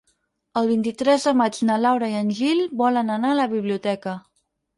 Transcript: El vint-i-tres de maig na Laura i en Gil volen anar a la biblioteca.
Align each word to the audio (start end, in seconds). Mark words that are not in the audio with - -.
El 0.61 0.69
vint-i-tres 0.69 1.27
de 1.29 1.33
maig 1.41 1.59
na 1.69 1.75
Laura 1.83 2.09
i 2.15 2.17
en 2.21 2.33
Gil 2.41 2.65
volen 2.81 3.13
anar 3.19 3.31
a 3.35 3.37
la 3.43 3.47
biblioteca. 3.53 4.17